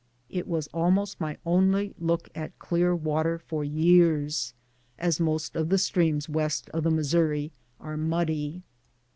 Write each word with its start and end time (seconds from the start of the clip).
It 0.31 0.47
was 0.47 0.65
almost 0.73 1.21
my 1.21 1.37
only 1.45 1.93
look 1.99 2.27
at 2.33 2.57
clear 2.57 2.95
water 2.95 3.37
for 3.37 3.63
years, 3.63 4.55
as 4.97 5.19
most 5.19 5.55
of 5.55 5.69
the 5.69 5.77
streams 5.77 6.27
west 6.27 6.71
of 6.71 6.81
the 6.83 6.89
Mis 6.89 7.13
souri 7.13 7.51
are 7.79 7.97
muddy. 7.97 8.63